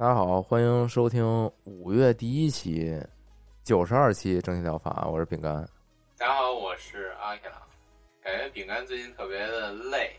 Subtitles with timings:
[0.00, 1.22] 大家好，欢迎收听
[1.64, 2.98] 五月第一期
[3.62, 5.56] 九十二期蒸汽疗法，我是饼干。
[6.16, 7.60] 大家好，我是阿 K 拉。
[8.22, 10.10] 感觉饼干最近特别的累，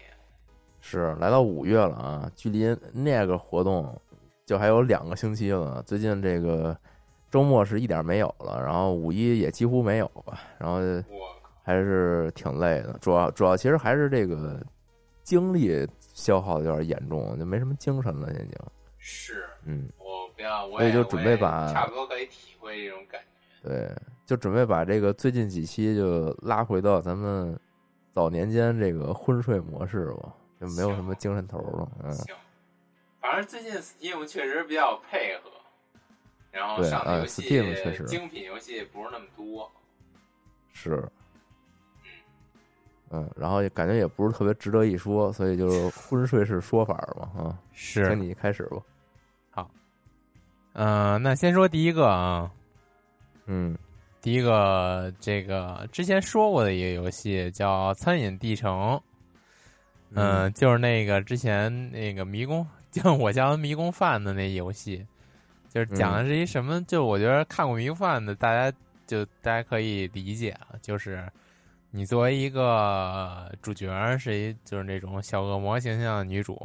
[0.81, 3.99] 是来到五月了啊，距离那个活动
[4.45, 5.81] 就还有两个星期了。
[5.81, 6.77] 最近这个
[7.31, 10.77] 周末是一点没有了，然后五一也几乎没有吧，然后，
[11.63, 12.95] 还是挺累的。
[13.01, 14.63] 主要主要其实还是这个
[15.23, 18.55] 精力消耗的有点严重，就没什么精神了，已经。
[19.03, 23.67] 是嗯，我不要，我也就准备把差不多可以体会这种感觉。
[23.67, 23.91] 对，
[24.27, 27.59] 就准备把这个最近几期就拉回到咱们
[28.11, 31.91] 早年间这个昏睡模式吧，就没有什么精神头了。
[32.03, 32.35] 嗯，行，
[33.19, 35.49] 反正最近 Steam 确实比较配合，
[36.51, 39.71] 然后对呃上的游戏、Steam 确实精品游戏不是那么多。
[40.73, 41.09] 是，
[43.11, 48.77] 嗯，然后也感觉也不是特别值得一说，所以就是昏睡式说法嘛，啊， 是请你开始吧。
[49.51, 49.69] 好
[50.73, 52.49] 嗯、那先说第一个啊，
[53.47, 53.77] 嗯
[54.21, 58.71] 第一个这个之前说过的一个游戏叫《餐饮地城》，
[60.13, 65.05] 嗯、就是那个之前那个迷宫， 就我叫迷宫饭的那游戏，
[65.67, 66.81] 就是讲的是一什么？
[66.83, 68.71] 就我觉得看过迷宫饭的，大家
[69.07, 71.27] 就大家可以理解啊，就是
[71.91, 76.57] 你作为一个主角，是一就是那种小恶魔形象的女主，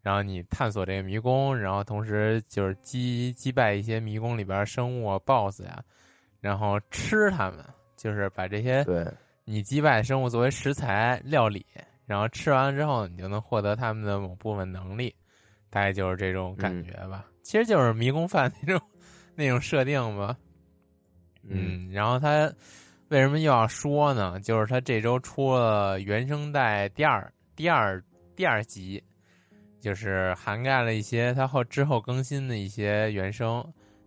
[0.00, 5.82] 然后你探索这个迷宫，然后同时就是击击败一些迷宫里边生物啊、BOSS 呀、
[6.40, 7.64] 然后吃它们，
[7.96, 9.04] 就是把这些对，
[9.44, 11.66] 你击败生物作为食材料理，
[12.06, 15.14] 然后吃完了之后，你就能获得他们的某部分能力，
[15.70, 17.26] 大概就是这种感觉吧。
[17.42, 18.88] 其实就是迷宫饭那种
[19.34, 20.36] 那种设定吧。
[21.44, 22.52] 嗯，然后他
[23.12, 24.40] 为什么又要说呢？
[24.40, 28.02] 就是他这周出了原声带第二第二
[28.34, 29.04] 第二集，
[29.80, 33.62] 就是涵盖了一些他后之后更新的一些原声。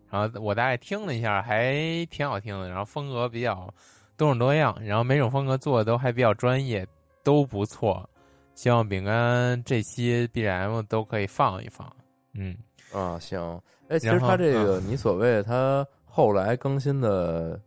[0.10, 2.68] 然后我大概听了一下，还挺好听的。
[2.68, 3.72] 然后风格比较
[4.18, 6.84] 多种多样，然后每种风格做的都还比较专业，
[7.22, 8.10] 都不错。
[8.56, 11.96] 希望饼干这期 BGM 都可以放一放。
[12.34, 12.58] 嗯，
[12.92, 13.62] 啊，行。
[13.88, 17.62] 哎，其实他这个嗯你所谓他后来更新的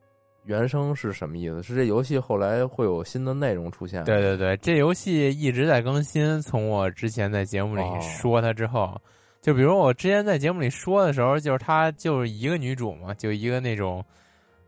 [0.48, 1.62] 原声是什么意思？
[1.62, 4.02] 是这游戏后来会有新的内容出现？
[4.04, 6.40] 对对对，这游戏一直在更新。
[6.40, 8.98] 从我之前在节目里哦说它之后，
[9.42, 14.02] 就比如我之前在节目里说的时候，就是她就是一个女主嘛，就一个那种，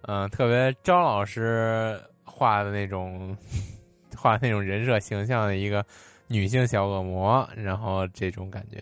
[0.03, 3.35] 嗯、特别张老师画的那种
[4.15, 5.83] 画那种人设形象的一个
[6.29, 8.79] 女性小恶魔，然后这种感觉。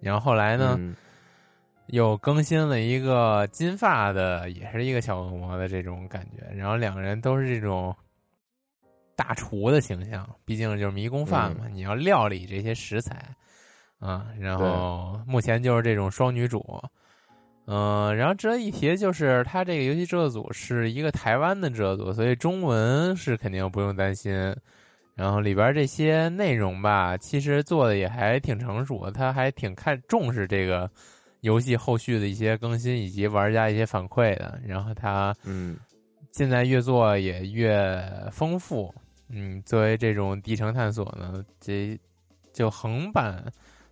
[0.00, 0.94] 然后后来呢，嗯
[1.88, 6.44] 又更新了一个金发的，也是一个小恶魔的这种感觉。
[6.54, 7.94] 然后两个人都是这种
[9.14, 13.24] 大厨的形象，毕竟就是迷宫饭嘛，你要料理这些食材
[13.98, 14.26] 啊。
[14.38, 16.82] 然后目前就是这种双女主，
[17.66, 24.54] 嗯、然后值得一提的就是，它这个游戏制作组是一个台湾的制作组，所以中文是肯定不用担心。
[25.14, 30.90] 然后里边这些内容吧，其实做的也还挺成熟的，他还挺看重视这个
[31.46, 34.60] 游戏后续的一些更新以及玩家一些反馈的。
[34.66, 35.76] 然后它嗯
[36.32, 38.02] 现在越做也越
[38.32, 38.92] 丰富。
[39.28, 41.98] 嗯，作为这种地城探索呢，这
[42.52, 43.44] 就横版，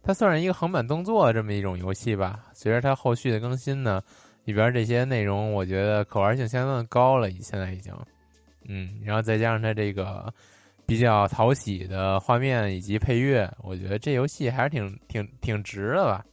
[0.02, 2.46] 它算是一个横版动作这么一种游戏吧。
[2.52, 4.02] 随着它后续的更新呢，
[4.44, 7.92] 里边这些内容我觉得可玩性相当的高了，现在已经。
[8.66, 10.32] 嗯，然后再加上它这个
[10.86, 16.24] 比较讨喜的画面以及配乐，我觉得这游戏还是挺挺挺值的吧。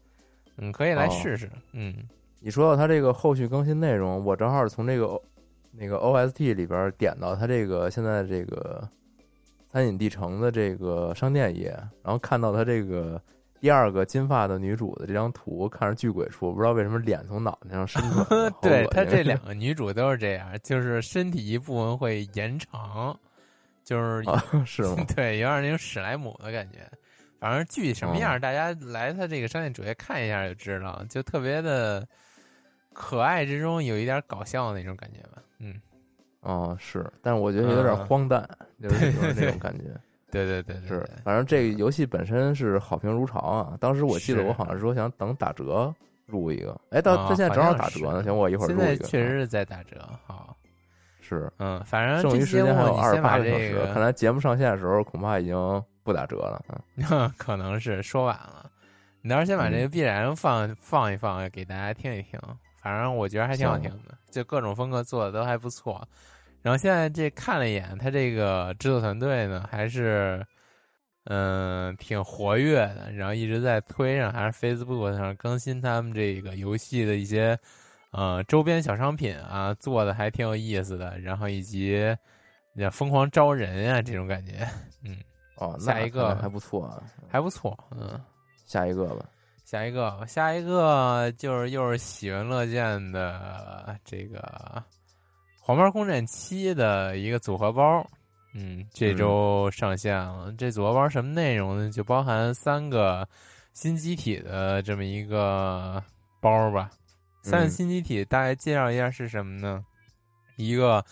[0.62, 1.52] 嗯，可以来哦试试。
[1.74, 1.94] 嗯，
[2.40, 5.20] 你说到它这个后续更新内容，我正好从这个
[5.72, 8.88] 那个 OST 里边点到他这个现在这个
[9.68, 11.70] 餐饮地城的这个商店页，
[12.04, 13.22] 然后看到他这个
[13.60, 18.50] 第二个金发的女主的这张图，看着巨鬼畜，不知道为什么脸从脑袋上伸出来。
[18.62, 23.18] 对他这两个女主都是这样，就是身体一部分会延长，
[23.84, 25.04] 就是、啊、是吗？
[25.16, 26.80] 对，有点那种史莱姆的感觉。
[27.42, 32.08] 反正具体什么样，哦大家来他这个商店主页看一下就知道，就特别的
[32.94, 35.42] 可爱之中有一点搞笑的那种感觉吧。
[35.58, 35.82] 嗯，
[36.42, 38.48] 哦，是，但是我觉得有点嗯荒诞，
[38.80, 39.86] 就是那种感觉。
[40.30, 43.76] 对对对对是，反正这个游戏本身是好评如潮啊。
[43.82, 45.92] 当时我记得我好像说想等打折
[46.28, 48.98] 入一个，哎，到啊它现在正好打折呢，行，我一会儿现入一个。
[48.98, 49.98] 在确实是在打折。
[50.28, 50.56] 好，
[51.20, 57.34] 是，嗯，反正剩余时间还有二十八个小这时，看，来节目上线的时候恐怕已经不打折了啊。
[57.38, 58.70] 可能是说晚了。
[59.22, 62.40] 你到时候先把这个嗯 B 燃放放一放，给大家听一听。
[62.82, 66.08] 反正我觉得还挺好听的，就各种风格做的都还不错。
[66.64, 70.44] 然后现在这看了一眼，他这个制作团队呢，还是
[71.26, 77.56] 嗯、挺活跃的，然后一直在推上，还是 Facebook 上更新他们这个游戏的一些
[78.12, 81.20] 呃周边小商品啊，做的还挺有意思的。
[81.20, 82.04] 然后以及
[82.74, 84.68] 那疯狂招人啊这种感觉，
[85.04, 85.16] 嗯，
[85.58, 87.04] 哦，那下一个还不错啊。
[87.30, 88.20] 还不错，嗯。
[88.66, 89.26] 下一个吧，
[89.66, 94.40] 下一个，下一个就是又是喜闻乐见的这个
[95.60, 98.06] 《黄牌空战七》的一个组合包，
[98.54, 100.54] 嗯，这周上线了。
[100.58, 101.92] 这组合包什么内容呢？
[101.92, 103.28] 就包含三个
[103.74, 106.02] 新机体的这么一个
[106.40, 106.90] 包吧。
[107.44, 109.84] 三个嗯新机体大概介绍一下是什么呢？
[110.56, 111.04] 一个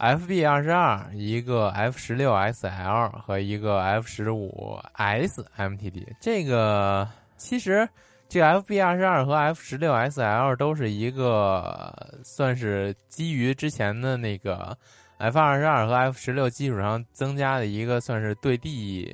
[0.00, 6.06] FB 二十二，一个 F 十六 S L 和一个 F 十五 S MTD。
[6.18, 7.06] 这个
[7.36, 7.86] 其实
[8.26, 11.94] 这个 FB 二十二和 F 十六 S L 都是一个
[12.24, 14.74] 算是基于之前的那个
[15.18, 19.04] F 二十二和 F 十六基础上增加的一个算是对地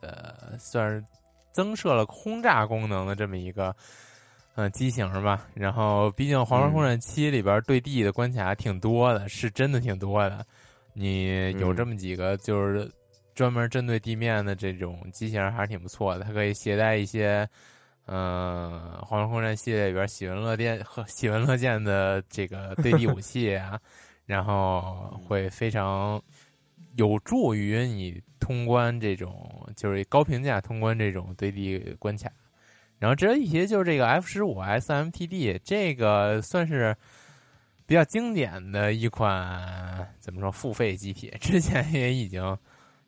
[0.00, 1.04] 的，算是
[1.52, 3.72] 增设了轰炸功能的这么一个。
[4.54, 10.44] 嗯，机型吧，然后毕竟《黄牌空战七》里边对地的关卡挺多的，是真的挺多的。
[10.92, 12.86] 你有这么几个就是
[13.34, 16.24] 专门针对地面的这种机型，还是挺不错的。
[16.26, 17.48] 它可以携带一些，
[18.04, 23.80] 嗯、呃，《黄牌空战》系列里边喜闻乐见和喜闻乐见的这个对地武 器啊，
[24.26, 26.22] 然后会非常
[26.96, 32.30] 有助于你通关这种就是高评价通关这种对地关卡。
[33.02, 36.96] 然后值得一些就是这个 F 十五 SMTD，这个算是
[37.84, 42.56] 比较经典的一款怎么说付费机体，之前也已经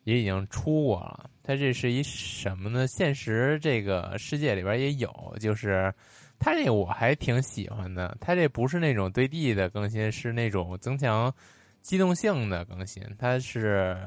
[0.03, 1.29] 也已经出过了。
[1.41, 2.85] 它这是一什么呢？
[2.87, 5.09] 现实这个世界里边也有，
[5.39, 5.93] 就是
[6.39, 8.17] 它这个我还挺喜欢的。
[8.19, 11.33] 它这不是那种对地的更新，是那种增强
[11.81, 13.01] 机动性的更新。
[13.17, 13.97] 它是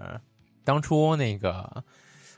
[0.65, 1.83] 当初那个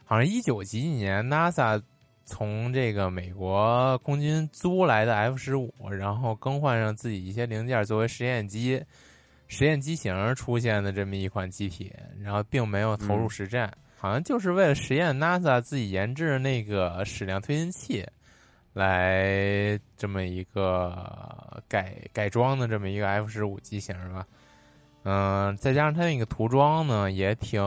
[0.05, 1.82] 好像一九几几年 NASA。
[2.25, 8.81] 从这个美国空军租来的 F 十五，然后更换上自己一些零件作为实验机、
[9.49, 18.07] 实验机型出现的这么一款机体，然后并没有投入实战，好像就是为了实验 NASA 自己研制那个矢量推进器，
[18.75, 24.25] 来这么一个改改装的这么一个 F 十五机型吧。
[25.03, 27.61] 嗯、再加上它那个涂装呢也挺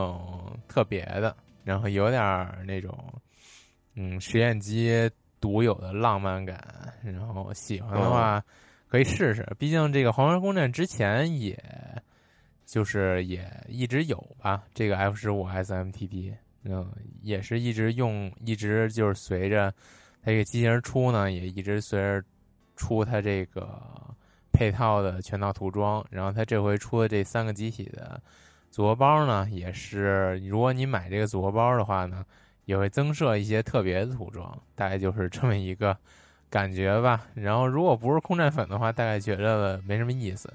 [0.68, 2.22] 特别的，然后有点
[2.66, 2.96] 那种。
[3.96, 5.10] 嗯，实验机
[5.40, 8.42] 独有的浪漫感，然后喜欢的话
[8.88, 9.46] 可以试试。
[9.58, 11.56] 毕竟这个《黄牌空战》之前也，
[12.66, 16.34] 就是也一直有吧，这个 F 十五 SMTD，
[16.64, 16.90] 嗯，
[17.22, 19.72] 也是一直用，一直就是随着
[20.22, 22.24] 它这个机型出呢，也一直随着
[22.74, 23.80] 出它这个
[24.50, 26.04] 配套的全套涂装。
[26.10, 28.20] 然后它这回出的这三个机体的
[28.70, 32.24] 组合包呢，也是如果你买这个组合包的话呢。
[32.64, 35.96] 也会增设一些特别的涂装，大概就是这么一个
[36.50, 37.26] 感觉吧。
[37.34, 40.48] 然后，如果不是空战粉的话，大概觉得没什么意思。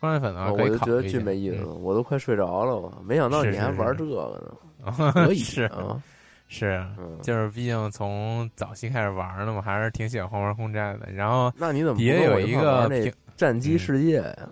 [0.00, 2.76] 空战粉的话，可以我就觉得巨没意思，嗯我都快睡着了。
[2.76, 4.40] 我没想到你还玩这个
[4.84, 6.02] 呢， 可以是啊，
[6.48, 11.12] 是，嗯，就是毕竟从早期开始玩的嘛，还是挺喜欢黄牌空战的。
[11.12, 12.90] 然后那你怎么不底下有一个
[13.36, 14.48] 战机世界呀？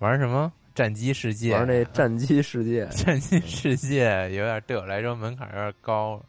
[0.00, 6.20] 玩什么战机世界，玩那战机世界 战机世界有点对我来说门槛有点高。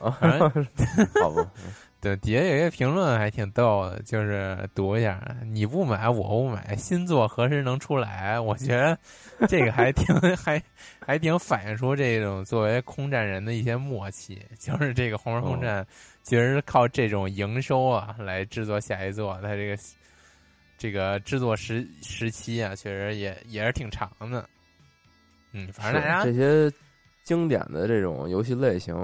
[0.00, 0.66] 啊，反正
[1.22, 1.48] 好吧，
[2.00, 8.38] 对，底下有一个评论还挺逗的，就是读一下：你不买，我不买，新作何时能出来？
[8.40, 8.98] 我觉得
[9.46, 10.60] 这个还挺还
[10.98, 15.84] 还挺反映出这种作为空战人的一些默契，就是这个《红人空战》
[16.24, 19.76] 其实是靠这种营收啊来制作下一座，它这个
[20.76, 24.48] 这个制作时时期啊，确实也也是挺长的。
[25.52, 26.70] 嗯，反正大家这些
[27.22, 28.94] 经典的这种游戏类型，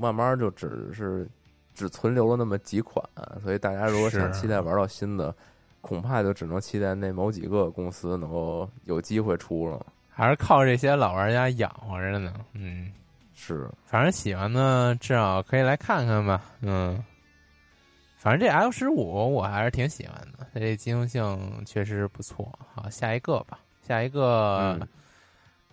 [0.00, 1.28] 慢慢就只是
[1.74, 3.04] 只存留了那么几款，
[3.42, 5.34] 所以大家如果想期待玩到新的，
[5.80, 9.84] 恐怕就只能期待那某几个公司能够有机会出了。
[10.10, 12.34] 还是靠这些老玩家养活着呢。
[12.52, 12.92] 嗯，
[13.34, 16.42] 是，反正喜欢的至少可以来看看吧。
[16.60, 17.02] 嗯，
[18.16, 22.56] 反正这 F 十五我还是挺喜欢的，它这机动性确实不错。
[22.72, 24.78] 好，下一个吧，下一个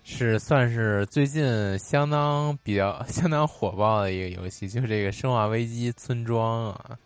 [0.03, 6.97] 是算是最近相当比较 相当火爆的一个游戏，就是这个《生化危机：村庄》啊。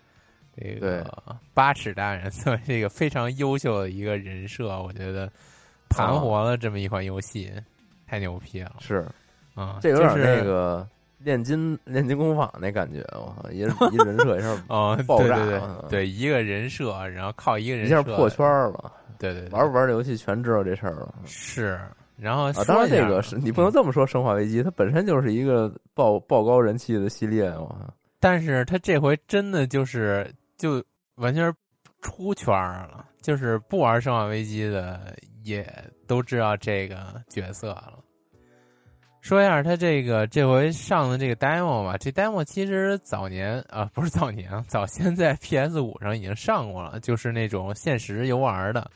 [0.55, 1.05] 这个
[1.53, 5.29] 八尺大人作为这个非常优秀的一个人设，我觉得。
[5.87, 7.53] 盘活了这么一款游戏，
[8.07, 8.75] 太牛批了！
[8.79, 9.07] 是
[9.53, 10.85] 啊，这有点那个
[11.17, 21.15] 炼金炼金工坊那感觉，我靠，一一人设一下 哦，爆炸，对对，一个人设，然后靠一个人一下破圈了，对对，玩不玩这游戏全知道这事儿了。
[21.25, 21.79] 是，
[22.17, 30.83] 然后当然这个是你不能这么说，《生化危机》它本身就是一个爆爆高人气的系列嘛，但是它这回真的就是就
[31.15, 31.53] 完全
[32.01, 35.15] 出圈了，就是不玩《生化危机》的。
[35.45, 35.63] 也
[36.07, 37.99] 都知道这个角色了。
[39.25, 48.87] 说一下他这个这回上的这个 demo 吧，这 demo 其实早年啊不是早年， 早先在 PS 五上已经上过了，就是那种限时游玩的，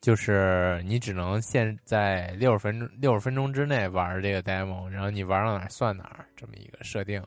[0.00, 7.20] 就是你只能限在六十分钟六十分钟之内玩这个 demo，然后你玩到哪算哪这么一个设定，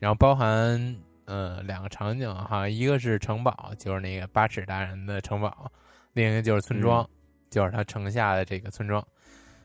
[0.00, 0.96] 然后包含
[1.26, 5.70] 呃两个场景哈，一个是城堡，就是那个八尺大人的城堡，
[6.12, 7.08] 另一个就是村庄。
[7.50, 9.06] 就是他城下的这个村庄，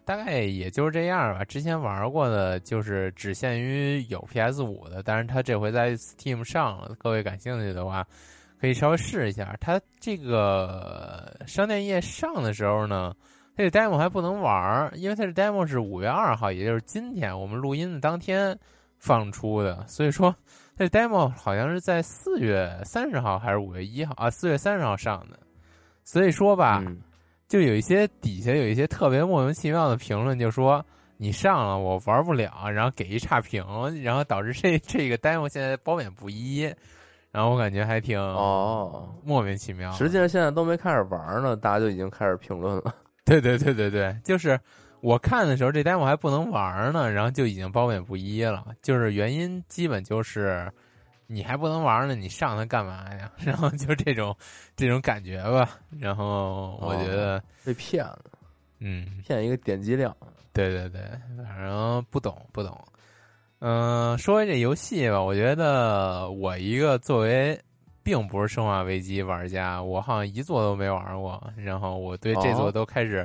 [0.10, 1.46] 大概也就是这样吧。
[1.46, 6.96] 之前玩过的，就是只限于有 PS 五的，但是他这回在 Steam 上了。
[6.98, 8.04] 各位感兴趣的话，
[8.60, 9.56] 可以稍微试一下。
[9.62, 13.14] 他这个商店页上的时候呢，
[13.56, 18.58] 这个 demo 还不能玩，因为它的 demo 是五月二号，也就是今天我们录音的当天
[18.98, 19.86] 放出的。
[19.88, 20.36] 所以说，
[20.76, 24.28] 这 demo 好像是在四月三十号还是五月一号啊？
[24.28, 25.38] 四月三十号上的。
[26.04, 26.84] 所以说吧。
[27.50, 30.86] 就有一些底下有一些特别莫名其妙的评论，就说
[31.18, 33.66] 你上了我玩不了，然后给一差评，
[34.04, 36.62] 然后导致这 这个 demo 现在褒贬不一，
[37.32, 39.92] 然后我感觉还挺哦莫名其妙。
[39.94, 42.94] 实际上现在都没开始玩呢，大家就已经开始评论了。
[43.26, 44.58] 对对对对对，就是
[45.02, 48.68] 我看的时候这 demo 还不能玩呢，然后就已经褒贬不一了。
[48.82, 50.72] 就是原因基本就是。
[51.32, 53.32] 你还不能玩呢，你上它干嘛呀？
[53.38, 54.36] 然后就这种
[54.76, 55.78] 这种感觉吧。
[56.00, 58.20] 然后我觉得被骗了，
[58.80, 60.16] 嗯，骗一个点击量。
[60.52, 61.02] 对对对，
[61.46, 62.76] 反正不懂不懂。
[63.60, 67.58] 嗯，说回这游戏吧，我觉得我一个作为
[68.02, 71.40] 并不是生化危机玩家，我好像一座都没玩过。
[71.56, 73.18] 然后我对这座都开始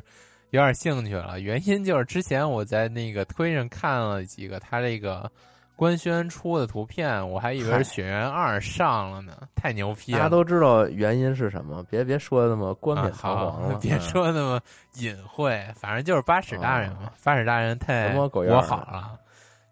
[0.50, 1.40] 有点兴趣了。
[1.40, 5.32] 原因就是之前我在那个推上看了几个他这个。
[5.76, 10.18] 官宣出的图片，我还以为是《血缘二》上了呢，太牛批了！
[10.18, 14.60] 大家都知道原因是什么，别别说的那么冠冕堂皇了，别说那么
[14.94, 19.18] 隐晦，反正就是八尺大人嘛，八尺大人太我好了。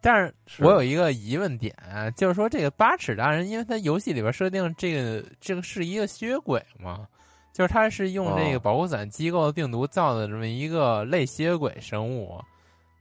[0.01, 1.73] 但是我有一个疑问点，
[2.17, 7.07] 就是说这个八尺大人，因为他游戏里边设定这个这个是一个吸血鬼嘛，
[7.53, 12.43] 就是他是用这个保护伞机构的病毒造的这么一个类吸血鬼生物。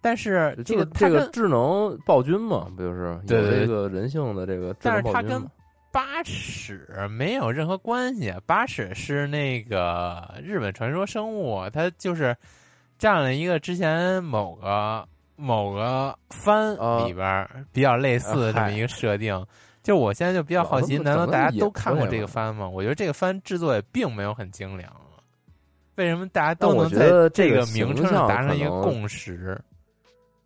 [0.01, 4.75] 但是这个这个智能暴君嘛，不就是有这个人性的这个？
[4.81, 5.39] 但是它跟
[5.91, 8.33] 八尺没有任何关系。
[8.45, 12.35] 八尺是那个日本传说生物，它就是
[12.97, 16.73] 占了一个之前某个某个番
[17.05, 19.45] 里边比较类似的这么一个设定。
[19.83, 22.67] 就我现在就比较好奇，难道大家都看过这个番吗？
[22.69, 24.91] 我觉得这个番制作也并没有很精良。
[25.95, 29.59] 为什么大家都能在这个名称上达成一个共识？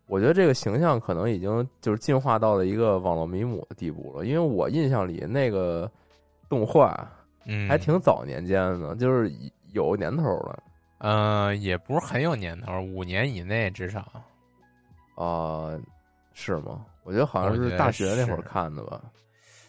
[0.07, 5.89] 我觉得这个形象可能已经就是进化到了一个网络迷母的地步了，因为我印象里那个
[6.47, 7.11] 动画，
[7.45, 9.31] 嗯，还挺早年间的，就是
[9.73, 10.63] 有年头了。
[10.99, 14.05] 嗯，也不是很有年头，五年以内至少。
[15.15, 15.71] 啊，
[16.33, 16.85] 是吗？
[17.03, 19.01] 我觉得好像是大学那会儿看的吧。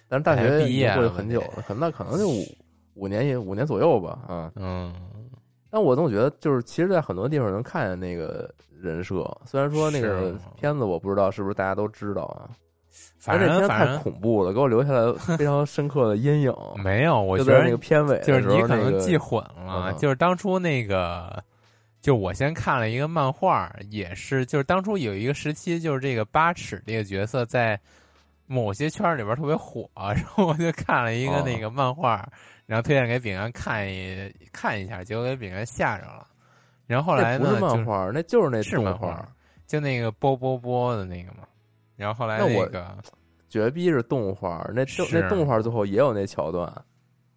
[0.08, 2.44] 但是大学毕业过去很久了，可那可能就五
[2.94, 4.18] 五年五年左右吧。
[4.28, 4.94] 嗯嗯。
[5.70, 8.52] 但我总觉得，就是其实，在很多地方能看见那个。
[8.80, 12.48] 人设虽然说那个片子我不知道是不是大家都知道啊，
[13.18, 16.54] 反正那片太恐怖了，给我留下来非常深刻的阴影。
[16.82, 21.42] 没有，我觉得那个片尾就是你可能记混了，就是当初那个，
[22.00, 27.78] 就我先看了一个漫画，也是就是当初有一个时期，就是这个八尺这个角色在
[28.46, 32.26] 某些圈里边特别火，然后我就看了一个那个漫画，
[32.66, 36.26] 然后推荐给饼干看一看一下，结果给饼干吓着了。
[36.86, 39.28] 然后后来那不是漫画，那就是那动是漫画，
[39.66, 41.38] 就那个波波波的那个嘛。
[41.96, 42.86] 然后后来那我个
[43.48, 46.72] 绝逼是动画，那动那动画最后也有那桥段。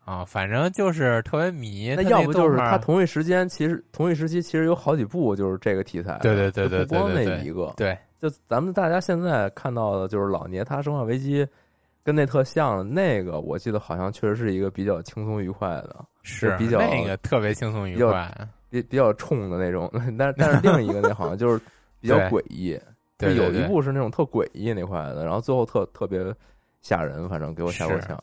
[0.06, 1.94] 啊，反正就是特别迷。
[1.96, 7.72] 那要不就是他同一时间，其实同一时期其实有好几部就是这个题材的，对对对对就不光那一个。
[7.77, 11.46] 对就咱们大家现在看到的，就是老聂他《生化危机》
[12.03, 18.36] 跟那特像的那个，我记得好像确实是一个比较轻松愉快的，是比较那个特别轻松愉快。
[18.69, 19.89] 比比较冲的那种。
[20.17, 21.59] 但但是另一个那好像就是
[21.99, 22.79] 比较诡异，
[23.17, 26.19] 就有一部是那种特诡异那块的，然后最后特特别
[26.81, 28.17] 吓人，反正给我吓够是呛。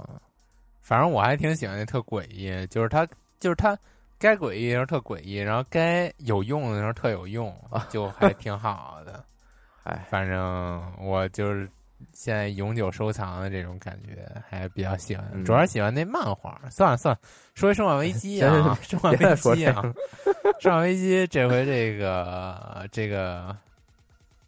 [0.80, 3.04] 反正我还挺喜欢那特诡异，就是他
[3.40, 3.76] 就是他
[4.18, 7.52] 该诡异的时候特诡异，然后该有用的时候特有用，
[7.90, 9.24] 就还挺好的。
[9.82, 11.68] 哎，反正我就是
[12.12, 16.60] 现在永久收藏的这种感觉，还比较喜欢，嗯主要喜欢那漫画。
[16.70, 17.20] 算了算了，
[17.54, 19.24] 说回《生化危机》啊，《生化危机》
[19.72, 19.82] 啊，
[20.62, 23.56] 《生化危机》这回这个这个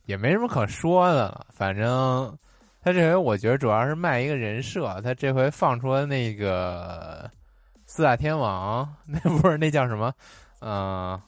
[0.07, 2.37] 也没什么可说的了，反正。
[2.81, 7.29] 他这回我觉得主要是卖一个人设，他这回放出了那个
[7.87, 10.15] 四大天王，那不是那叫什么？
[10.61, 11.21] 嗯、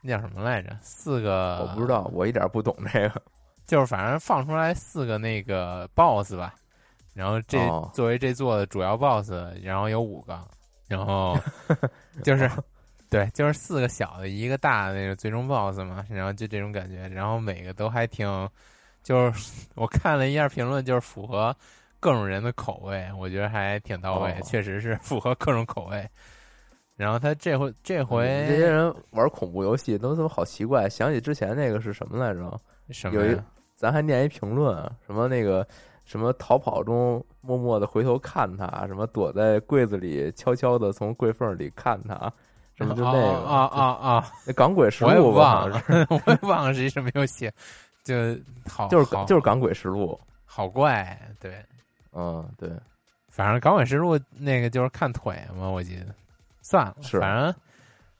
[0.00, 0.76] 那叫什么来着？
[0.80, 3.22] 四个我不知道，我一点不懂这个。
[3.68, 6.54] 就是反正放出来四个那个 BOSS 吧，
[7.12, 9.30] 然后这、哦作为这座的主要 BOSS，
[9.62, 10.40] 然后有五个，
[10.88, 11.38] 然后
[12.24, 12.50] 就是
[13.10, 18.26] 对，就是四个小的，一个大的那个最终 BOSS 嘛，然后就这种感觉，然后每个都还挺，
[19.02, 21.54] 就是 我看了一下评论，就是符合
[22.00, 26.08] 各种人的口味，我觉得还挺到位，哦确实是符合各种口味。
[26.96, 32.58] 然后他这回这回这些人玩恐怖游戏都怎么好奇怪，想起之前那个是什么来着？
[32.90, 33.44] 什么呀？
[33.78, 35.64] 咱还念一评论，什么那个
[36.04, 42.32] 什么逃跑中默默的回头看他，什么躲在柜子里悄悄的从柜缝里看他，
[42.74, 44.32] 什么就那个啊啊啊啊！
[44.44, 47.48] 那港鬼实录我也忘了 我也忘了是一什么游戏，
[48.02, 48.16] 就
[48.68, 51.64] 好就是好就是港鬼实录，好怪，对，
[52.12, 52.68] 嗯，对，
[53.28, 56.06] 反正港诡实录那个就是看腿嘛，我记得，
[56.62, 57.54] 算了，反正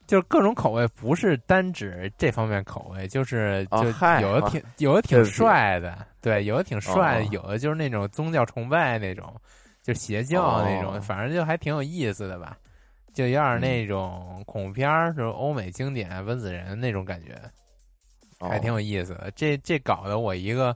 [0.09, 3.85] 就是各种口味，不是单指这方面口味，就是就
[4.21, 9.33] 有的啊挺有的挺帅的，对，有的挺帅的，哦有的就是那种宗教崇拜那种，
[9.83, 12.57] 就邪教那种，哦反正就还挺有意思的吧，
[13.13, 17.39] 就有点那种恐怖片儿，就是欧美经典温子仁那种感觉。
[18.41, 19.33] 哦还挺有意思的。
[19.35, 20.75] 这这搞得我一个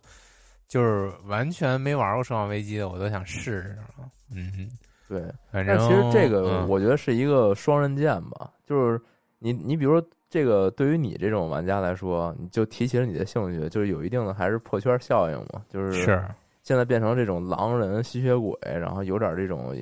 [0.67, 4.11] 就是完全没玩过《生化危机》的，我都想试试了。
[4.35, 4.69] 嗯，
[5.09, 5.23] 对。
[5.53, 9.01] 反正其实这个嗯我觉得是一个双刃剑吧，就是
[9.43, 16.25] 你你比如说这个对于你这种玩家来说，你就提起了你的兴趣，就是有一定的还是破圈效应嘛，就是是
[16.63, 19.75] 现在变成这种狼人吸血鬼，然后有点这种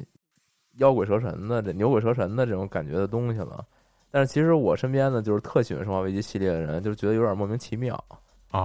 [0.78, 3.64] 妖鬼蛇神的这牛鬼蛇神的这种感觉的东西了。
[4.10, 8.02] 但是其实我身边呢，就是特喜欢《生化危机》系列的人，就觉得有点莫名其妙。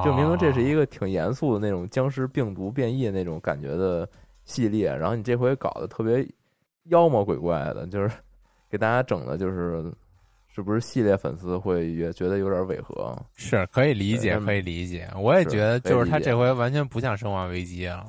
[0.03, 4.09] 就明明这是一个个挺严肃的那种僵尸病毒变异那种感觉的
[4.43, 6.27] 系列，然后你这回搞得特别
[6.85, 8.09] 妖魔鬼怪的，就是
[8.67, 9.83] 给大家整的，就是
[10.55, 13.13] 是不是系列粉丝会也觉得有点违和？
[13.35, 15.05] 是可以理解，可以理解。
[15.17, 18.05] 我也觉得，就是他这回完全不像《生化危机》了。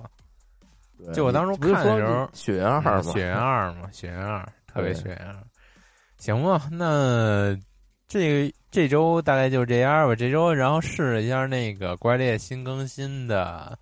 [1.13, 5.37] 就我当初看的时候血缘二嘛，嗯血缘二嘛，血缘二，特别血缘二。
[6.19, 7.59] 行吧，那
[8.07, 10.15] 这这周大概就这样吧。
[10.15, 13.77] 这周然后试了一下那个怪猎新更新的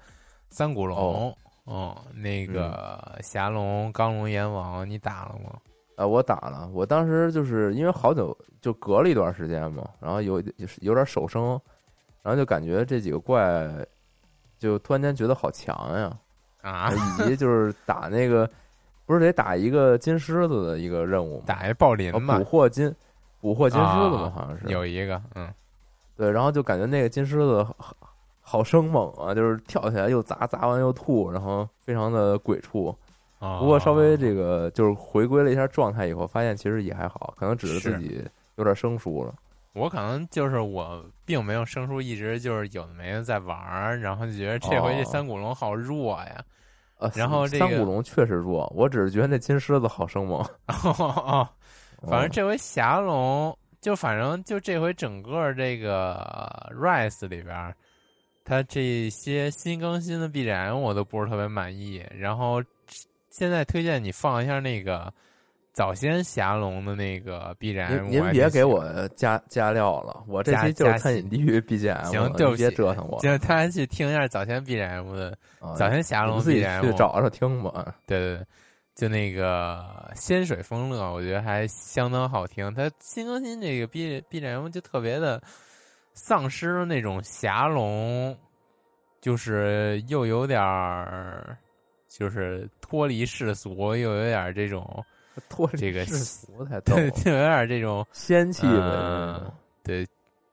[0.48, 5.52] 三古龙，哦哦，那个霞龙、钢龙、阎王，你打了吗？
[5.96, 11.60] 啊，我打了，我当时就是因为好久就隔了一段时间嘛，然后有就是有点手生，
[12.22, 13.70] 然后就感觉这几个怪
[14.58, 16.18] 就突然间觉得好强呀，
[16.62, 18.48] 啊，以及就是打那个
[19.06, 21.44] 不是得打一个金狮子的一个任务吗？
[21.46, 22.94] 打一暴林哦嘛捕，获金
[23.40, 25.52] 捕获金狮子嘛，啊好像是有一个，嗯，
[26.16, 27.96] 对，然后就感觉那个金狮子好
[28.40, 32.96] 好生猛啊，就是跳起来又砸，砸完又吐，然后非常的鬼畜。
[33.44, 38.24] 哦不过稍微这个就是回归了一下状态以后，发现其实也还好，可能只是是自己
[38.56, 39.34] 有点生疏了。
[39.74, 46.42] 我可能就是我并没有生疏，一直就是有的没的在玩儿，然后就觉得这回这哦三古龙好弱呀。
[46.98, 50.40] 呃，然后这个三古龙确实弱，我只是觉得那金狮子好生猛。
[50.68, 51.48] 哦 哦，
[52.02, 57.74] 反正哦这回霞龙就反正就这回整个这个 Rise 里边，
[58.44, 62.00] 它这些新更新的 BGM 我都不是特别满意。
[62.16, 62.62] 然后
[63.36, 65.12] 现在推荐你放一下那个
[65.72, 73.18] 早先霞龙的那个 BGM，您您别给我加加料了，我这加期就是加餐饮地狱 BGM，行对不起折腾我。
[73.20, 77.96] 就是大家去听一下早先 BGM 的 啊早先霞龙自己 BGM，去找找听吧。
[78.06, 78.46] 对对对，
[78.94, 82.72] 就那个仙水风乐，我觉得还相当好听。
[82.72, 85.42] 它新更新这个 B B 站 M 就特别的
[86.12, 88.38] 丧失了那种侠龙，
[89.20, 91.58] 就是又有点儿，
[92.16, 95.04] 就是脱离世俗，又有点这种
[95.50, 100.06] 脱离这个世俗才逗对，，就有点这种仙气的嗯，对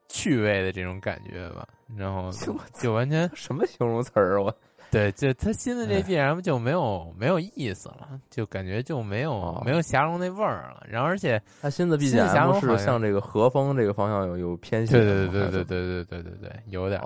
[0.08, 1.66] 趣味的这种感觉吧。
[1.96, 2.30] 然后
[2.80, 4.42] 就完全 什么形容词儿啊？
[4.42, 4.56] 我
[4.90, 10.84] 对，就他新的这哎 BM 就没有没有意思了，就感觉就没有、哦没有霞龙那味儿了。
[10.86, 17.00] 然后而且，他新的 BGM 是向这个和风这个方向有有偏向对，对对对对对对对对对，有点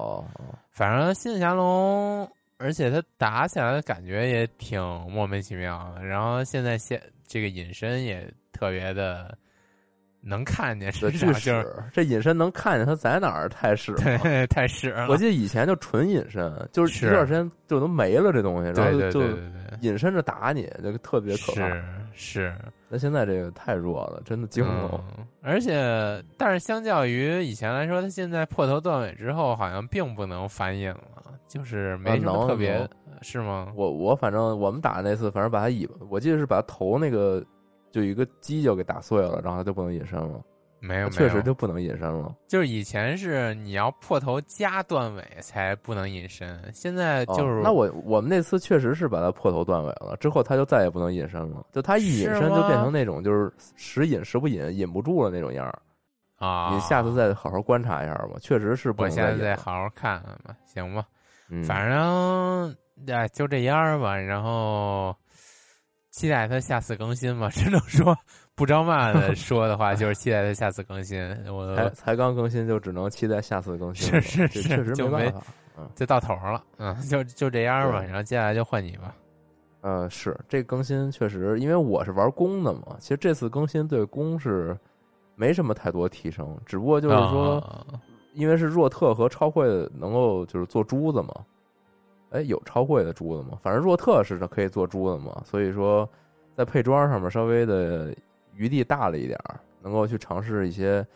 [0.72, 6.04] 反正新的霞龙，而且他打起来的感觉也挺莫名其妙的。
[6.04, 9.36] 然后现在现这个隐身也特别的
[10.20, 14.18] 能看见，对，巨实际上就是这隐身能看见他在哪儿，太屎了。
[14.18, 15.08] 对太屎了。
[15.08, 21.68] 我记得以前就纯隐身，就是是一段时间就都没了这东西，然后就对对对对对，隐身着打你，这个特别可怕。
[21.68, 22.54] 是是。
[22.88, 25.04] 那现在这个太弱了，真的惊了。
[25.18, 25.26] 嗯。
[25.42, 32.88] 而且，但是相较于以前来说，他现在破头断尾之后，好像并不能反引了，就是没什么特别，能
[33.22, 33.72] 是吗？
[33.74, 37.44] 我我反正我们打那次，反正把他尾巴，我记得是把头那个
[37.90, 40.40] 就一个犄角给打碎了，然后他就不能隐身了，
[40.80, 42.34] 没有，没确实就不能隐身了。
[42.46, 55.78] 就是以前是你要破头加断尾才不能隐身，现在就是、哦、那我我们那次确实是把他破头断尾了，之后他就再也不能隐身了，就他一隐身就变成那种就是时隐时不隐，隐不住了那种样儿。
[56.38, 59.38] 啊，你下次再好好观察一下吧，确实是不我现在。
[59.38, 61.02] 再好好看看吧，行吧，
[61.50, 62.76] 嗯，反正
[63.08, 65.14] 哎就这样吧，然后
[66.10, 68.16] 期待他下次更新吧， 只能说
[68.54, 71.20] 不着骂的 说的话，就是期待他下次更新。
[71.52, 75.40] 我才才刚更新就只能期待下次更新是，是是确实没没办法。
[75.78, 78.02] 嗯就到头了，嗯，就就这样吧。
[78.02, 79.14] 然后接下来就换你吧。
[79.82, 84.74] 呃，是这更新确实，因为我是玩弓的嘛，其实这次更新对弓是
[85.34, 87.84] 没什么太多提升，只不过就是说，啊
[88.36, 91.34] 因为是若特和超会能够就是做珠子嘛，
[92.30, 93.58] 哎，有超会的珠子吗？
[93.62, 96.08] 反正若特是可以做珠子嘛，所以说
[96.54, 98.14] 在配装上面稍微的
[98.54, 101.06] 余地大了一点儿，能够去尝试一些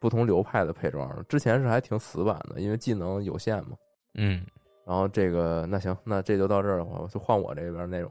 [0.00, 1.08] 不同流派的配装。
[1.28, 3.76] 之前是还挺死板的，因为技能有限嘛。
[4.14, 4.44] 嗯，
[4.84, 8.10] 然后这个那行，那这就到这儿了，我就换我这边内容。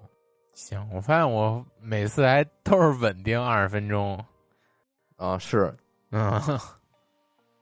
[0.54, 4.24] 行，我发现我每次还都是稳定二十分钟。
[5.18, 5.76] 啊，是，
[6.12, 6.40] 嗯，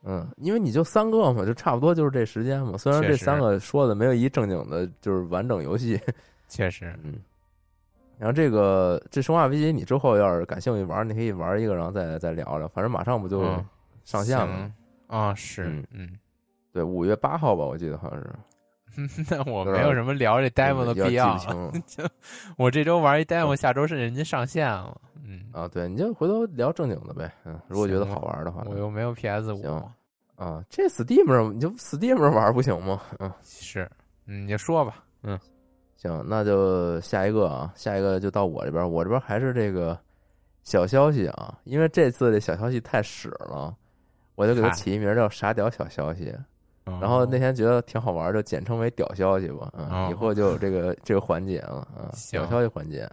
[0.06, 2.78] 嗯，因为你就三个嘛，就差不多就是这时间嘛。
[2.78, 6.00] 虽然这三个说的没有一正经的，就是完整游戏，
[6.48, 7.16] 确实，嗯。
[8.18, 12.68] 然后这个这生化危机，你之后要是感兴趣玩，你可以玩一个，然后再再聊聊。
[12.70, 13.66] 反正马上不就嗯
[14.04, 14.46] 上线了？
[14.46, 14.74] 行
[15.08, 16.10] 啊，是，嗯嗯，
[16.72, 18.30] 对，五月八号吧，我记得好像是。
[19.30, 21.38] 那我没有什么聊这 demo 的必要
[21.86, 22.04] 就
[22.58, 25.00] 我这周玩一 demo，下周是人家上线了。
[25.24, 27.32] 嗯，啊，对，你就回头聊正经的呗。
[27.46, 29.92] 嗯，如果觉得好玩的话，我又没有 PS 五，行
[30.36, 33.02] 啊，这 Steam 上你就 Steam 上玩不行吗？
[33.20, 33.90] 嗯，是，
[34.26, 35.04] 嗯，你就说吧。
[35.24, 35.40] 嗯，
[35.96, 39.98] 行，那就下一个啊，下一个就到我这边，我这边还是这个
[40.64, 43.76] 小消息啊，因为这次这小消息太屎了，
[44.36, 46.26] 我就给它起一名叫“傻屌小消息”。
[46.30, 46.46] 然
[46.86, 49.72] 然后那天觉得挺好玩，就简称为“屌消息”吧。
[49.76, 53.10] 嗯，哦以后就有这个这个环节了啊，行屌消息环节。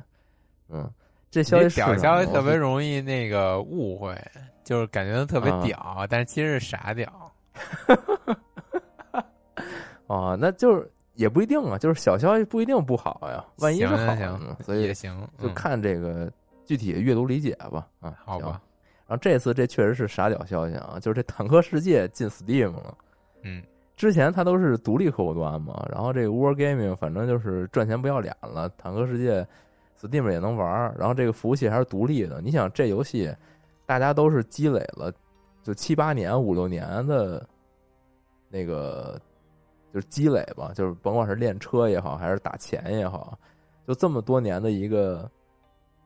[0.68, 0.88] 嗯，
[1.30, 4.14] 这消息屌消息特别容易那个误会，
[4.62, 7.10] 就是感觉特别啊屌，但是其实是傻屌。
[10.06, 16.30] 哦，那就是也不一定啊，就是小消息不一定不好呀，万一是行好的呢，所以也行，嗯就看这个
[16.66, 17.86] 具体的阅读理解吧。
[18.00, 18.60] 啊，行好吧。
[19.06, 22.94] 然后这次这确实是傻屌消息啊，就是这《坦克世界》进 Steam 了。
[23.42, 23.62] 嗯，
[23.96, 29.42] 之前它都是独立客户端嘛，然后这个 War Gaming 反正就是赚钱不要脸了，《坦克世界》
[30.00, 32.40] Steam 也能玩儿，然后这个服务器还是独立的。
[32.40, 33.32] 你想这游戏，
[33.86, 35.12] 大家都是积累了
[35.62, 37.46] 就七八年、五六年的
[38.48, 39.20] 那个
[39.92, 43.38] 就是积累吧，就是甭管是练车也好，还是打钱也好，
[43.86, 45.30] 就这么多年的一个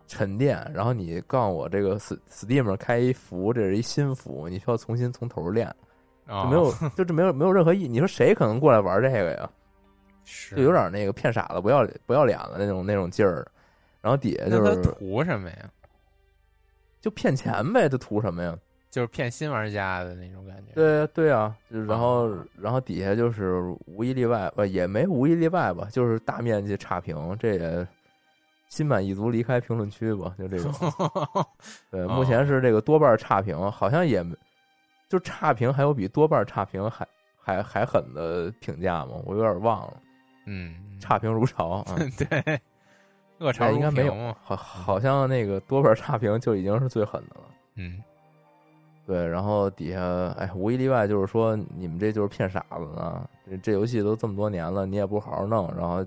[0.07, 0.59] 沉淀。
[0.75, 5.75] 然后你告诉我这个 Steam 上开一服，这是一新服，你需要重新从头练。
[6.27, 7.89] 就哦没有， 就这没有没有任何意义。
[7.89, 9.51] 你说谁可能过来玩这个呀？
[10.25, 13.47] 是就有点那个骗傻子不要不要脸了那种那种劲儿。
[14.01, 15.71] 然后底下就是图什么呀？
[17.01, 18.57] 就骗钱呗，这图什么呀？
[18.91, 20.73] 就是骗新玩家的那种感觉。
[20.75, 27.87] 对对啊，就然后啊然后底下就是无一例外，呃也没无一例外吧，就是大面积差评，这也
[28.69, 30.73] 心满意足离开评论区吧，就这种。
[31.91, 34.35] 对，哦目前是这个多半差评，好像也没
[35.09, 39.15] 就差评还有比多半差评还还还狠的评价吗？
[39.25, 40.03] 我有点忘了。
[40.47, 41.85] 嗯，差评如潮啊！
[42.19, 42.61] 对，
[43.39, 47.43] 恶潮如哎应该没有，好，好像那个多半差评就已经是最狠的了。
[47.75, 48.03] 嗯
[49.07, 50.01] 对，然后底下
[50.37, 53.29] 哎，无一例外就是说你们这就是骗傻子呢。
[53.49, 56.05] 这这游戏都这么多年了，你也不好好弄，然后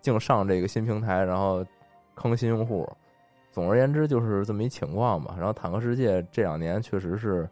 [0.00, 1.64] 净上这个新平台，然后
[2.16, 2.88] 坑新用户。
[3.52, 5.36] 总而言之就是这么一情况吧。
[5.38, 7.48] 然后坦克世界这两年确实是，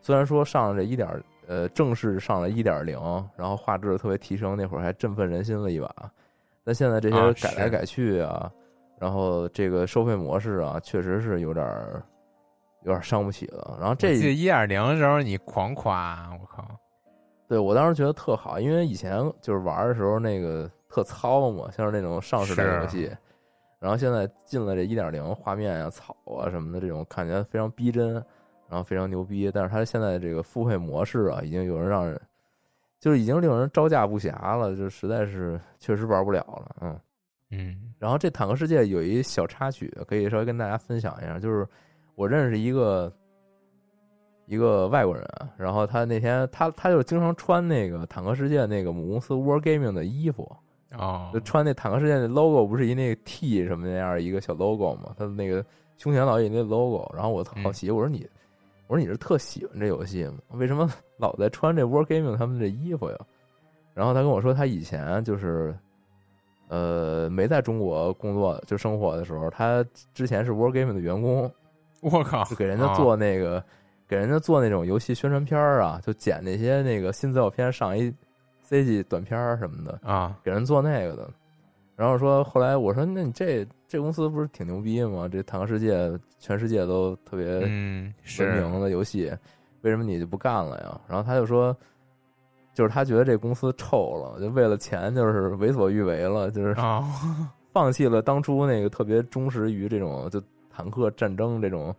[0.00, 1.08] 虽然说上了这一点
[1.46, 2.98] 呃正式上了一点零，
[3.36, 5.88] 然后画质特别提升，那会儿还振奋人心了一把。
[6.64, 8.50] 但现在这啊些改来改去啊，
[8.98, 12.02] 然后这个收费模式啊，确实是有点儿
[12.82, 13.76] 有点儿伤不起了。
[13.80, 16.68] 然后这一点零的时候你狂夸，我靠，
[17.48, 23.10] 对我当时觉得特好，因为以前就是玩的时候那个特糙嘛，像是那种上世代游戏，
[23.78, 28.22] 然后现在进了这一点零，画面啊、草啊什么的这种，看起来非常逼真，
[28.68, 29.50] 然后非常牛逼。
[29.52, 32.20] 但是它现在这个付费模式啊，已经有人让人
[33.00, 37.00] 就是已经令人招架不暇了，就实在是确实玩不了了，嗯。
[37.50, 41.66] 嗯然后这坦克世界有一小插曲，可以稍微跟大家分享一下，就是
[42.14, 43.10] 我认识一个
[44.44, 45.26] 一个外国人，
[45.56, 50.54] 然后他那天他他就经常穿那个坦克世界那个母公司 War Gaming 的衣服，
[50.92, 55.14] 哦就，穿那坦克世界那 logo 不是一那个 T 什么那样一个小 logo 嘛？
[55.16, 55.64] 他的那个
[55.96, 58.28] 胸前老有那 logo，然后我特好奇，我说你
[58.88, 60.38] 我说你是特喜欢这游戏吗？
[60.52, 63.16] 为什么老在穿这 War Gaming 他们这衣服呀？
[63.94, 65.76] 然后他跟我说，他以前就是，
[66.68, 71.52] 呃，没在中国工作就生活的时候，他之前是 War Gaming 的员工，
[72.00, 73.62] 我靠，就给人家啊做那个，
[74.08, 78.10] 给人家做那种游戏宣传片儿啊，就剪那些那个新资料片上一
[78.66, 81.28] CG 短片儿什么的，啊，给人做那个的。
[81.96, 85.26] 然后说，后来我说，那你这这公司不是挺牛逼吗？
[85.26, 89.32] 这坦克世界全世界都特别嗯，闻是名的游戏，
[89.80, 91.00] 为什么你就不干了呀？
[91.08, 91.74] 然后他就说，
[92.74, 97.02] 就是他觉得这公司臭了，就为了钱就是为所欲为了，就是哦，
[97.72, 101.94] 放弃了当初那个特别忠实于这种就坦克战争这种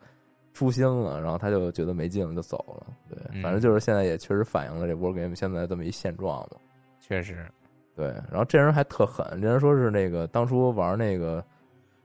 [0.54, 2.94] 初心了，然后他就觉得没劲了，就走了。
[3.10, 6.58] 对，嗯反正就是现在也确实反映了这 War Game 现在这么一现状嘛。
[7.00, 7.48] 确实，
[7.96, 11.44] 对，然后这人还特狠，这人说是那个当初玩那个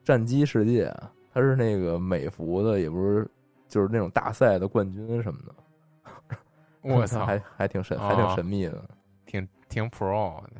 [0.05, 0.95] 战机世界，
[1.33, 3.29] 他是那个美服的，也不是
[3.67, 6.37] 就是那种大赛的冠军什么的。
[6.83, 8.85] 我操，还还挺神，还挺哦神秘的。
[9.27, 10.51] 挺挺 pro 的，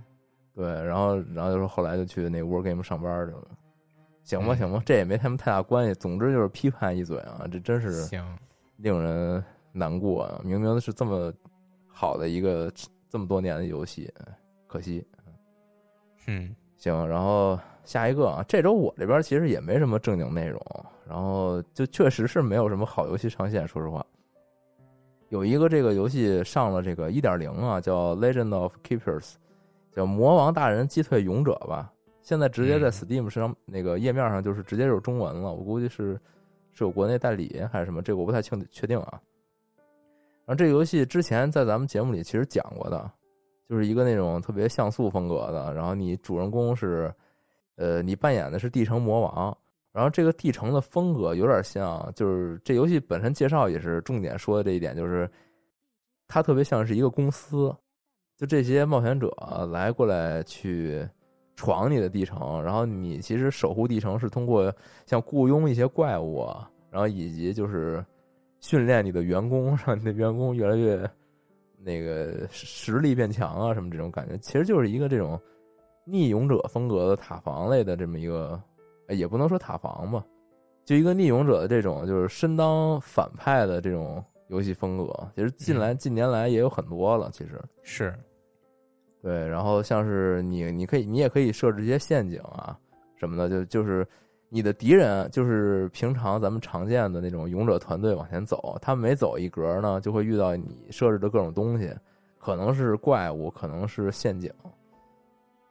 [0.55, 3.47] 对，然后然后就是后来就去那个 War Game 上班去了。
[4.25, 5.95] 行吧，嗯行吧，这也没他们太大关系。
[5.95, 8.19] 总之就是批判一嘴啊，这真是，
[8.79, 10.41] 令人难过啊！
[10.43, 11.33] 明明是这么
[11.87, 12.73] 好的一个
[13.09, 14.11] 这么多年的游戏，
[14.67, 15.07] 可惜。
[16.27, 20.61] 嗯行，然后下一个啊，这周我这边其实也没什么正经内容，
[21.09, 24.05] 然后就确实是没有什么好游戏上线，说实话。
[25.29, 29.21] 有一个这个游戏上了这个一点零啊，叫《Legend of Keepers》，
[29.95, 31.91] 叫《魔王大人击退勇者》吧。
[32.23, 36.19] 现在直接在嗯 Steam 上那个页面上就是直接就是中文了，我估计是
[36.73, 39.21] 是有国内代理还是什么，这个我不太清确定啊。
[40.47, 43.11] 然后这个游戏之前在咱们节目里其实讲过的，
[43.69, 47.13] 就是一个那种特别像素风格的，然后你主人公是，
[47.77, 49.57] 呃，你扮演的是地城魔王，
[49.93, 55.29] 然后这个地城的风格有点像，就是这游戏本身介绍也是重点说的这一点，就是
[56.29, 57.75] 它特别像是一个公司，
[58.37, 59.29] 就这些冒险者
[59.71, 61.07] 来过来去
[61.57, 64.75] 闯你的地城，然后你其实守护地城是通过
[65.07, 68.05] 像雇佣一些怪物啊，然后以及就是
[68.61, 71.09] 训练你的员工，让你的员工越来越
[71.79, 75.41] 那个实力变强啊，什么这种感觉，其实就是一个这种
[76.05, 78.61] 逆勇者风格的塔防类的这么一个，
[79.09, 80.25] 哎也不能说塔防吧，
[80.85, 87.59] 就一个逆勇者的这种就是身当反派的这种游戏风格，其实近来近年来也有很多了，其实。
[87.83, 88.15] 是，
[89.23, 92.79] 对，然后像是你，你可以，你也可以设置一些陷阱啊
[93.17, 94.07] 什么的，就就是
[94.51, 101.91] 你的敌人，就是平常咱们常见的那种勇者团队往前走，他们每走一格呢，就会遇到你设置的各种东西，
[102.39, 104.53] 可能是怪物，可能是陷阱。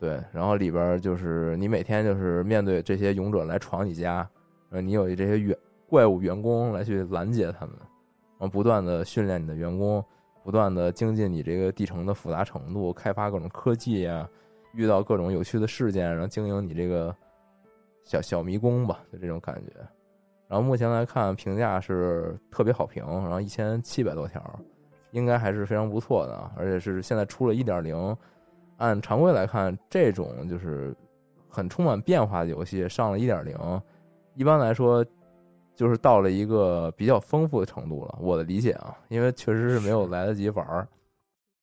[0.03, 4.29] 对，然后里边就是你每天就是面对这些勇者来闯你家，
[4.69, 7.73] 呃，你有这些员怪物员工来去拦截他们，
[8.37, 10.03] 然后不断的训练你的员工，
[10.43, 14.27] 不断的精进你这个地城的复杂程度，开发各种科技呀、
[14.73, 17.15] 遇到各种有趣的事件，然后经营你这个
[18.03, 19.71] 小小迷宫吧，就这种感觉。
[20.49, 24.59] 然后目前来看，评价是特别好评，然后一千七百多条，
[25.11, 28.17] 应该还是非常不错的，而且是现在出了一点零。
[28.83, 30.93] 按常规来看，这种就是
[31.47, 33.57] 很充满变化的游戏上了一点零，
[34.35, 35.05] 一般来说
[35.73, 38.17] 就是到了一个比较丰富的程度了。
[38.19, 40.85] 我的理解啊，因为确实是没有来得及玩儿，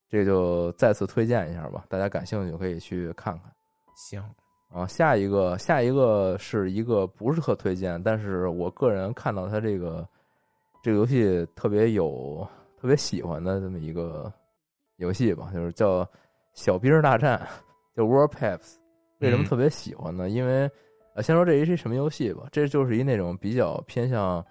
[0.09, 3.53] 这就再次推荐一下吧，大家感兴趣可以去看看。
[3.95, 4.25] 行，
[4.73, 10.09] 啊，下一个下一个是一个不是特推荐，但是我个人看到它这个
[10.83, 12.49] 这个游戏特别有
[12.81, 14.33] 特别喜欢的这么一个
[14.97, 16.03] 游戏吧，就是叫
[16.53, 17.39] 《小兵大战》，
[17.97, 18.77] 叫 World Paps。
[19.19, 20.31] 为什么嗯特别喜欢呢？
[20.31, 20.71] 因为
[21.15, 24.45] 呃，先说这是一什么游戏吧，这就是一那种比较偏向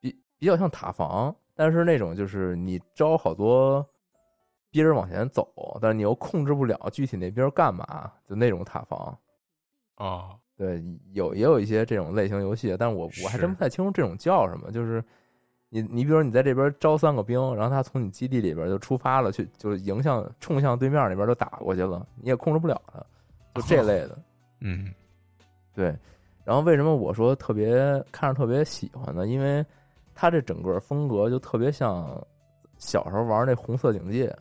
[0.00, 3.86] 比比较像塔防，但是那种就是你招好多
[4.70, 9.18] 兵儿往前走，但是你又控制不了具体那兵儿干嘛，就那种塔防。
[9.96, 14.70] 哦，对，有也有一些这种类型游戏，但是我我还真不太清楚这种叫什么。
[14.70, 15.04] 就是
[15.68, 22.98] 你你比如你在这边招三个兵，然后他从你基地里边就出发了，去就是迎向冲向对面那边就打过去了，你也控制不了他，
[23.54, 24.18] 就这类的。
[24.60, 24.92] 嗯
[25.74, 25.94] 对，
[26.44, 29.26] 然后为什么我说特别看着特别喜欢呢？
[29.26, 29.64] 因为
[30.14, 32.08] 他这整个风格就特别像
[32.78, 34.34] 小时候玩那红色警戒，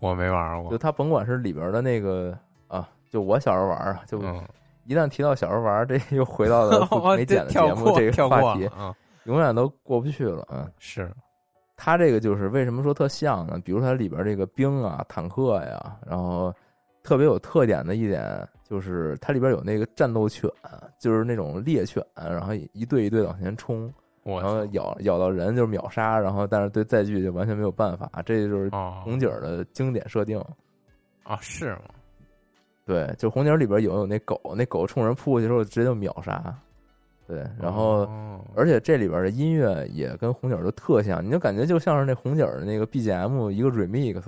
[0.00, 2.34] 我没玩过就，他甭管是里边的那个
[2.68, 4.42] 啊，就我小时候玩啊，就嗯，
[4.86, 10.70] 一旦提到小时候玩，这又回到了 没剪的节目这个话题，过啊，永远都过不去了啊。
[10.78, 11.10] 是，
[11.76, 13.60] 它这个就是为什么说特像呢？
[13.64, 16.54] 比如它里边这个兵啊、坦克呀，然后
[17.02, 20.50] 特别有特点的一点就是它里边有那个战斗犬，
[20.98, 30.42] 就是那种猎犬，然后一队一队往前冲，然后咬咬到人就是秒杀，然后但是对载具就完全没有办法，这就是哦，红警的经典设定。
[31.24, 31.82] 啊是吗？
[32.86, 36.54] 对，就红警里边有有那狗，那狗冲人扑过去之后直接就秒杀。
[37.26, 38.06] 对，然后。
[38.06, 38.20] 哦
[38.56, 44.22] 而且这里边的音乐也跟红警儿就特像，你就感觉就像是那红警儿的那个 BGM 一个 remix。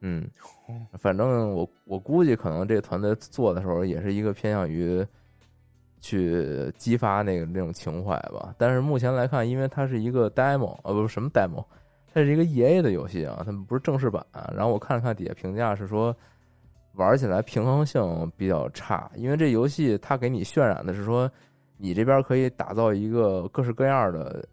[0.00, 0.28] 嗯，
[0.94, 5.06] 反正我我估计可能这个团队做的时候也是一个偏向于
[6.00, 8.52] 去激发那个那种情怀吧。
[8.58, 11.64] 但是目前来看，因为它是一个 demo，呃，不是什么 demo，
[12.12, 14.24] 它是一个 EA 的游戏啊，它不是正式版。
[14.52, 16.16] 然后我看了看底下评价是说，
[16.94, 21.30] 玩起来平衡性比较差，因为这游戏它给你渲染的是说。
[21.76, 24.46] 你这边可以打造一个各式各样的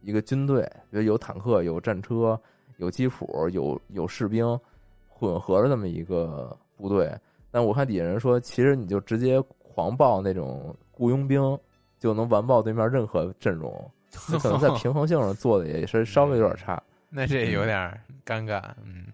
[0.00, 2.40] 一个军队，比如有坦克、有战车、
[2.78, 4.58] 有基辅、有有士兵
[5.06, 7.14] 混合的这么一个部队。
[7.50, 11.56] 但我看底下人说，其实你就直接狂暴那种雇佣兵，
[11.98, 13.70] 就能完爆对面任何阵容。
[14.40, 16.82] 可能在平衡性上做的也是稍微有点差。
[17.10, 17.78] 那这有点
[18.24, 19.06] 尴尬，嗯，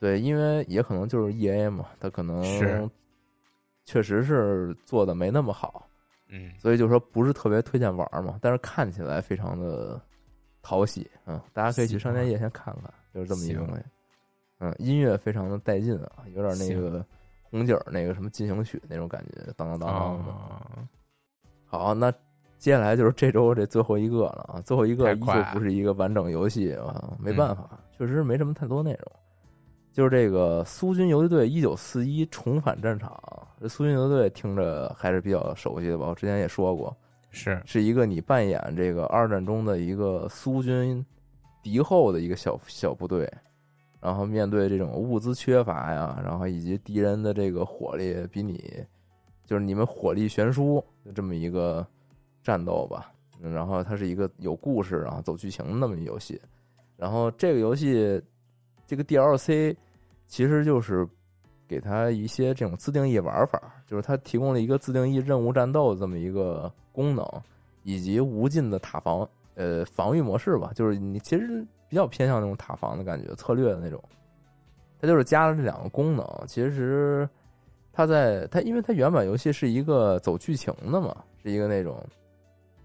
[0.00, 2.42] 对，因为也可能就是 E A 嘛，他可能
[3.84, 5.86] 确实是做的没那么好。
[6.32, 10.00] 嗯，所以就说不是特别推荐玩嘛，但是看起来非常的
[10.62, 13.82] 讨喜，嗯，大家可以去商店页先看看，就是这么一个东西，
[14.60, 17.04] 嗯，音乐非常的带劲啊，有点那个
[17.42, 20.32] 红警那个什么进行曲那种感觉，当当当当的。
[20.32, 20.88] 哦，
[21.66, 22.12] 好，那
[22.58, 29.12] 接下来就是这周这最后一个了啊，最后一个依旧不是一个完整游戏啊，没办法，确实没什么太多内容。
[29.92, 33.20] 就是这个苏军游击队一九四一重返战场，
[33.60, 36.06] 这苏军游击队听着还是比较熟悉的吧？
[36.08, 36.96] 我之前也说过，
[37.30, 41.04] 是，是一个你扮演这个二战中的一个苏军
[41.62, 43.30] 敌后的一个小小部队，
[44.00, 48.72] 然后面对这种物资缺乏呀，然后以及敌人的这个火力比你
[49.44, 51.86] 就是你们火力悬殊的这么一个
[52.42, 53.12] 战斗吧。
[53.42, 56.40] 嗯然后它是一个有故事，然后走剧情的那么一游戏。
[56.96, 58.20] 然后这个游戏
[58.90, 59.72] 这个 DLC
[60.26, 61.06] 其实就是
[61.68, 67.24] 给它一些这种自定义玩法，就是它提供了一个自定义任务战斗这么一个功能，
[67.84, 74.02] 以及无尽的塔防呃防御模式吧，就是你其实比较偏向那种塔防的感觉，策略的那种。
[75.00, 77.28] 它就是加了这两个功能，其实
[77.92, 82.04] 它在它因为它原版游戏是一个走剧情的嘛，是一个那种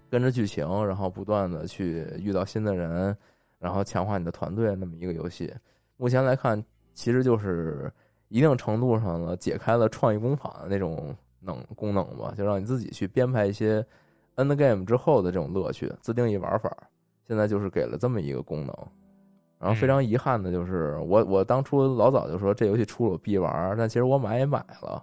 [0.08, 3.16] 跟着剧情，然后不断的去遇到新的人，
[3.58, 5.52] 然后强化你的团队那么一个游戏。
[5.96, 7.90] 目前来看，其实就是
[8.28, 13.84] 一定程度上呢解开了创意工坊的那种能功能吧，就让你自己去编排一些
[14.36, 16.70] end game 之后的这种乐趣，自定义玩法。
[17.26, 18.76] 现在就是给了这么一个功能，
[19.58, 25.02] 然后非常遗憾的就是，我我当初老早就说这游戏出了我必玩，但其实我买也买了，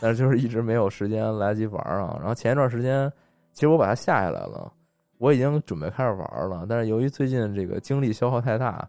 [0.00, 2.16] 但是就是一直没有时间来得及玩啊。
[2.18, 3.12] 然后前一段时间，
[3.52, 4.72] 其实我把它下下来了，
[5.18, 8.88] 我已经准备开始玩了，但是由于最近这个精力消耗太大。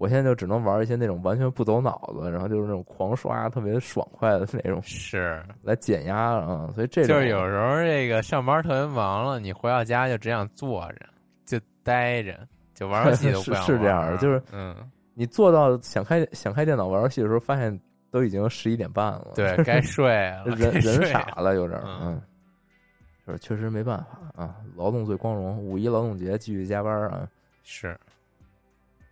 [0.00, 6.70] 我现在就只能玩一些那种完全不走脑子，然后就是那种狂刷、特别爽快的那种，是 来减压啊。
[6.74, 11.00] 所以这种就是有时候这个上班特别忙了，你回到家就只想坐着，
[11.44, 14.74] 就待着，就玩游戏 都不想是是这样的就是嗯，
[15.12, 17.78] 你坐到想开想开电脑玩游戏的时候，发现
[18.10, 22.18] 都已经十一点半了，对， 该睡了，人人傻了了，有点嗯，
[23.26, 24.56] 就是确实没办法啊。
[24.76, 27.28] 劳动最光荣，五一劳动节继续加班啊。
[27.62, 27.94] 是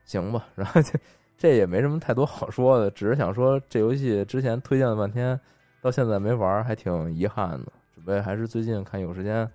[0.09, 0.99] 行吧，然后这
[1.37, 5.39] 这也没什么太多好说的，只是想说这游戏之前推荐了半天，
[5.83, 7.71] 到现在没玩，还挺遗憾的。
[7.95, 9.49] 准备还是最近看有时间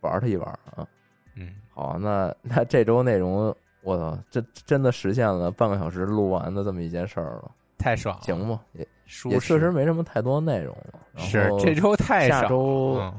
[0.00, 0.86] 玩它一玩啊。
[1.34, 8.58] 嗯，好，那 那这周内容，我操，这真的实现了半个小时录完的这么一件事儿了，太爽了，行吧？
[8.72, 8.88] 也
[9.28, 11.00] 也确实没什么太多内容了。
[11.16, 13.12] 是这周太下周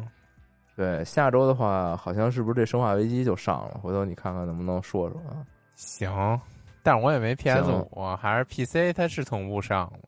[0.75, 3.79] 对下周的话，好像是不是这《生化危机》就上了？
[3.81, 5.45] 回头你看看能不能说说啊？
[5.77, 6.41] 行，
[6.81, 9.99] 但是我也没 PS 行五，还是 PC，它是同步上吗？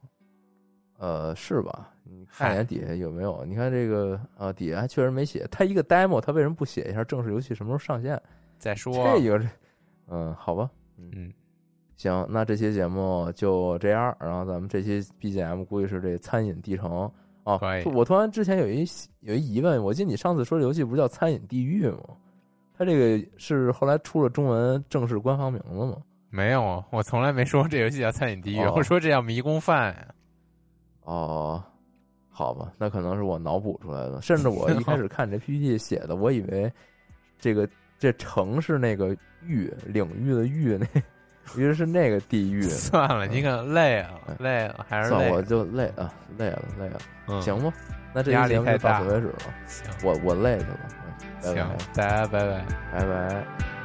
[0.98, 1.92] 呃，是吧？
[2.04, 3.46] 你看一眼底下有没有？
[3.46, 5.48] 你看这个呃，底下还确实没写。
[5.52, 8.20] 它一个 demo，它为什么不写一下正式游戏什么时候上线？
[8.58, 9.46] 再说这个，
[10.08, 11.32] 嗯，好吧，嗯，
[11.98, 14.14] 行，那这期节目就这样。
[14.20, 17.10] 然后咱们这期 BGM 估计是这餐饮地城
[17.44, 17.84] 哦可以。
[17.86, 18.84] 我突然之前有一
[19.20, 22.00] 有一疑问，我记得你上次说这游戏不是叫餐饮地狱吗？
[22.80, 25.98] 它这个是后来出了中文正式官方名字吗？
[26.30, 30.08] 没有，啊我从来没说这游戏叫餐饮地狱，哦我说这叫迷宫饭呀。
[31.02, 31.62] 哦，
[32.30, 34.22] 好吧，那可能是我脑补出来的。
[34.22, 36.72] 甚至我一开始看这 PPT 写的，我以为
[37.38, 37.68] 这个
[37.98, 39.10] 这城是那个
[39.44, 40.86] 域领域的域那，
[41.48, 42.62] 其实是那个地狱。
[42.70, 45.30] 算了，你可能累了，嗯累了，还是算。
[45.32, 47.00] 我就累啊，累了，累了。
[47.28, 47.74] 嗯，行吧，
[48.14, 49.40] 那这期节目就到大此为止了。
[49.68, 50.80] 行我我累去了，
[51.42, 52.66] 行拜，大家拜拜。
[52.92, 53.79] 拜拜。